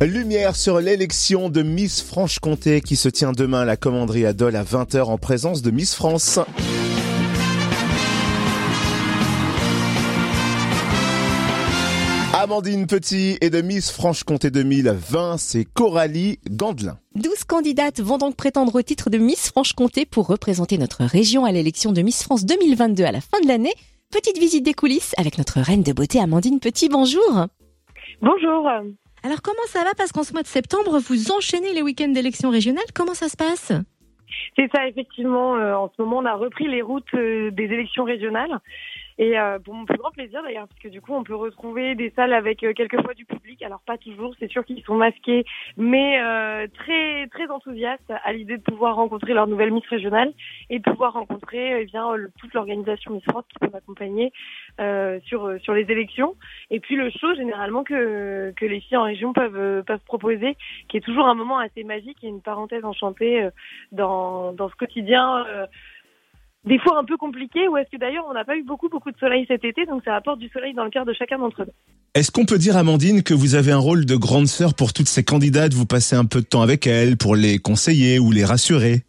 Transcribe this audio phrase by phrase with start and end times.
[0.00, 4.56] Lumière sur l'élection de Miss Franche-Comté qui se tient demain à la commanderie à Dole
[4.56, 6.40] à 20h en présence de Miss France.
[12.34, 16.98] Amandine Petit et de Miss Franche-Comté 2020, c'est Coralie Gandelin.
[17.14, 21.52] 12 candidates vont donc prétendre au titre de Miss Franche-Comté pour représenter notre région à
[21.52, 23.72] l'élection de Miss France 2022 à la fin de l'année.
[24.10, 27.46] Petite visite des coulisses avec notre reine de beauté Amandine Petit, bonjour.
[28.20, 28.68] Bonjour.
[29.24, 29.94] Alors comment ça va?
[29.96, 32.84] Parce qu'en ce mois de septembre, vous enchaînez les week-ends d'élections régionales.
[32.94, 33.72] Comment ça se passe?
[34.54, 35.56] C'est ça, effectivement.
[35.56, 38.60] Euh, en ce moment, on a repris les routes euh, des élections régionales.
[39.18, 41.94] Et euh, pour mon plus grand plaisir d'ailleurs, parce que du coup, on peut retrouver
[41.94, 43.62] des salles avec euh, quelquefois du public.
[43.62, 45.44] Alors pas toujours, c'est sûr qu'ils sont masqués,
[45.76, 50.32] mais euh, très très enthousiastes à l'idée de pouvoir rencontrer leur nouvelle Miss régionale
[50.68, 54.32] et de pouvoir rencontrer eh bien toute l'organisation Miss France qui peut m'accompagner
[54.80, 56.34] euh, sur sur les élections.
[56.70, 60.56] Et puis le show généralement que que les filles en région peuvent peuvent proposer,
[60.88, 63.48] qui est toujours un moment assez magique et une parenthèse enchantée
[63.92, 65.46] dans dans ce quotidien
[66.64, 69.10] des fois un peu compliqué ou est-ce que d'ailleurs on n'a pas eu beaucoup beaucoup
[69.10, 71.64] de soleil cet été donc ça apporte du soleil dans le cœur de chacun d'entre
[71.64, 71.72] nous.
[72.14, 75.08] Est-ce qu'on peut dire Amandine que vous avez un rôle de grande sœur pour toutes
[75.08, 78.44] ces candidates, vous passez un peu de temps avec elles pour les conseiller ou les
[78.44, 79.02] rassurer?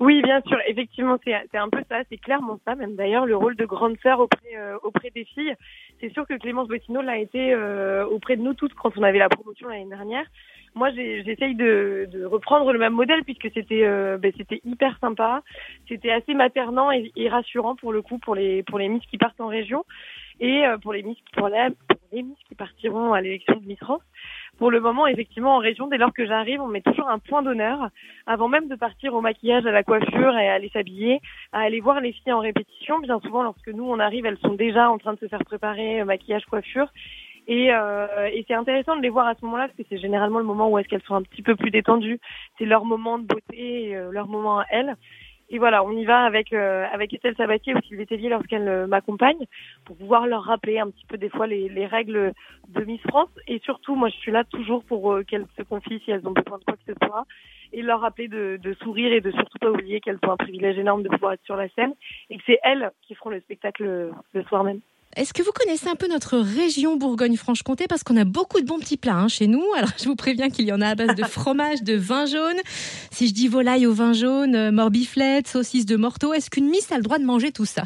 [0.00, 0.58] Oui, bien sûr.
[0.68, 1.96] Effectivement, c'est un peu ça.
[2.08, 5.54] C'est clairement ça, même d'ailleurs, le rôle de grande sœur auprès, euh, auprès des filles.
[6.00, 9.18] C'est sûr que Clémence Bottino l'a été euh, auprès de nous toutes quand on avait
[9.18, 10.24] la promotion l'année dernière
[10.78, 15.42] moi j'essaye de, de, reprendre le même modèle puisque c'était euh, ben, c'était hyper sympa,
[15.88, 19.40] c'était assez maternant et, rassurant pour le coup pour les pour les Miss qui partent
[19.40, 19.84] en région
[20.40, 23.66] et euh, pour les Miss pour, les, pour les Miss qui partiront à l'élection de
[23.66, 23.78] Miss.
[24.58, 27.42] Pour le moment, effectivement, en région, dès lors que j'arrive, on met toujours un point
[27.42, 27.90] d'honneur
[28.26, 31.20] avant même de partir au maquillage, à la coiffure et à aller s'habiller,
[31.52, 32.98] à aller voir les filles en répétition.
[32.98, 36.02] Bien souvent, lorsque nous on arrive, elles sont déjà en train de se faire préparer
[36.02, 36.88] maquillage, coiffure
[37.48, 40.38] et, euh, et c'est intéressant de les voir à ce moment-là, parce que c'est généralement
[40.38, 42.20] le moment où est-ce qu'elles sont un petit peu plus détendues.
[42.58, 44.94] C'est leur moment de beauté, euh, leur moment à elles.
[45.50, 48.86] Et voilà, on y va avec euh, avec Estelle Sabatier ou Sylvie Tellier lorsqu'elle euh,
[48.86, 49.46] m'accompagne
[49.86, 52.34] pour pouvoir leur rappeler un petit peu des fois les, les règles
[52.68, 53.30] de Miss France.
[53.46, 56.32] Et surtout, moi, je suis là toujours pour euh, qu'elles se confient si elles ont
[56.32, 57.24] besoin de quoi que ce soit
[57.72, 60.78] et leur rappeler de, de sourire et de surtout pas oublier qu'elles ont un privilège
[60.78, 61.94] énorme de pouvoir être sur la scène
[62.28, 64.80] et que c'est elles qui feront le spectacle le soir même.
[65.18, 67.88] Est-ce que vous connaissez un peu notre région Bourgogne-Franche-Comté?
[67.88, 69.64] Parce qu'on a beaucoup de bons petits plats hein, chez nous.
[69.76, 72.58] Alors, je vous préviens qu'il y en a à base de fromage, de vin jaune.
[73.10, 76.92] Si je dis volaille au vin jaune, euh, morbiflette, saucisse de morteau, est-ce qu'une miss
[76.92, 77.82] a le droit de manger tout ça?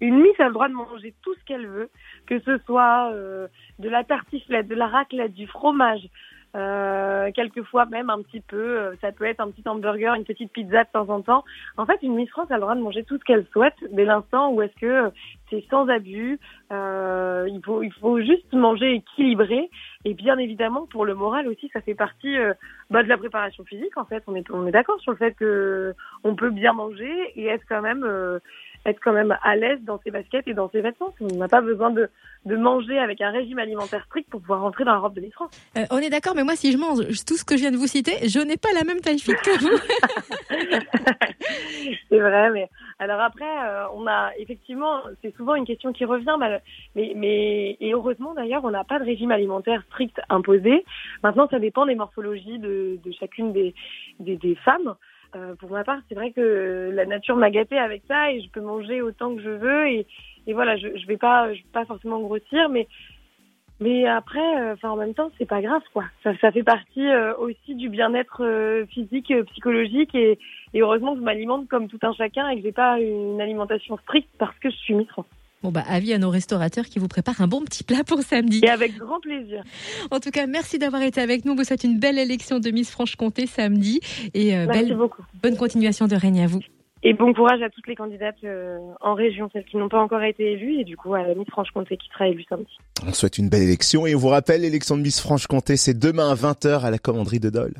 [0.00, 1.90] Une miss a le droit de manger tout ce qu'elle veut,
[2.28, 3.48] que ce soit euh,
[3.80, 6.08] de la tartiflette, de la raclette, du fromage,
[6.56, 10.50] euh, quelquefois même un petit peu, euh, ça peut être un petit hamburger, une petite
[10.50, 11.44] pizza de temps en temps.
[11.76, 14.04] En fait, une Miss France a le droit de manger tout ce qu'elle souhaite dès
[14.04, 15.12] l'instant où est-ce que
[15.50, 16.38] c'est sans abus.
[16.72, 19.70] Euh, il faut il faut juste manger équilibré
[20.04, 22.54] et bien évidemment pour le moral aussi, ça fait partie euh,
[22.90, 23.96] bah, de la préparation physique.
[23.96, 25.94] En fait, on est on est d'accord sur le fait que
[26.24, 28.06] on peut bien manger et être quand même
[28.90, 31.14] être quand même à l'aise dans ses baskets et dans ses vêtements.
[31.20, 32.08] On n'a pas besoin de,
[32.44, 35.50] de manger avec un régime alimentaire strict pour pouvoir rentrer dans la robe de France.
[35.76, 37.76] Euh, on est d'accord, mais moi, si je mange tout ce que je viens de
[37.76, 39.78] vous citer, je n'ai pas la même taille fit que vous.
[42.08, 42.68] c'est vrai, mais
[42.98, 46.36] alors après, euh, on a effectivement, c'est souvent une question qui revient,
[46.94, 50.84] mais, mais et heureusement d'ailleurs, on n'a pas de régime alimentaire strict imposé.
[51.22, 53.74] Maintenant, ça dépend des morphologies de, de chacune des,
[54.20, 54.94] des, des femmes.
[55.36, 58.50] Euh, pour ma part, c'est vrai que la nature m'a gâtée avec ça et je
[58.50, 60.06] peux manger autant que je veux et,
[60.46, 62.88] et voilà, je, je vais pas, vais pas forcément grossir, mais
[63.80, 66.04] mais après, euh, en même temps, c'est pas grave quoi.
[66.24, 70.38] Ça, ça fait partie euh, aussi du bien-être physique, psychologique et,
[70.74, 73.96] et heureusement que je m'alimente comme tout un chacun et que j'ai pas une alimentation
[73.98, 75.08] stricte parce que je suis Miss
[75.62, 78.60] Bon bah avis à nos restaurateurs qui vous préparent un bon petit plat pour samedi.
[78.62, 79.64] Et avec grand plaisir.
[80.12, 81.56] En tout cas, merci d'avoir été avec nous.
[81.56, 84.00] Vous souhaite une belle élection de Miss Franche-Comté samedi
[84.34, 85.22] et euh, merci beaucoup.
[85.42, 86.60] bonne continuation de règne à vous.
[87.02, 90.22] Et bon courage à toutes les candidates euh, en région, celles qui n'ont pas encore
[90.22, 92.76] été élues, et du coup à la Miss Franche-Comté qui sera élue samedi.
[93.06, 96.30] On souhaite une belle élection et on vous rappelle, l'élection de Miss Franche-Comté, c'est demain
[96.30, 97.74] à 20h à la commanderie de Dole.